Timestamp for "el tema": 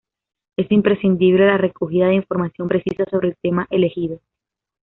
3.29-3.67